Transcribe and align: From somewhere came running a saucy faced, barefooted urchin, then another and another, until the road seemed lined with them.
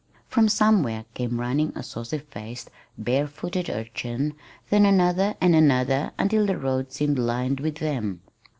From 0.27 0.49
somewhere 0.49 1.05
came 1.13 1.39
running 1.39 1.73
a 1.75 1.83
saucy 1.83 2.17
faced, 2.17 2.71
barefooted 2.97 3.69
urchin, 3.69 4.33
then 4.71 4.83
another 4.83 5.35
and 5.39 5.53
another, 5.53 6.11
until 6.17 6.47
the 6.47 6.57
road 6.57 6.91
seemed 6.91 7.19
lined 7.19 7.59
with 7.59 7.75
them. 7.75 8.21